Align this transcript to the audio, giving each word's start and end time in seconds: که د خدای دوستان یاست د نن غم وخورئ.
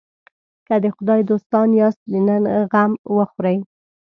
که 0.67 0.75
د 0.83 0.85
خدای 0.95 1.21
دوستان 1.31 1.67
یاست 1.81 2.01
د 2.11 2.13
نن 2.27 2.43
غم 2.71 2.91
وخورئ. 3.15 3.57